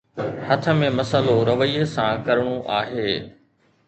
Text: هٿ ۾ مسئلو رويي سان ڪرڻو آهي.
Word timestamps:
هٿ 0.47 0.63
۾ 0.83 0.87
مسئلو 0.99 1.35
رويي 1.49 1.83
سان 1.93 2.11
ڪرڻو 2.27 2.55
آهي. 2.79 3.09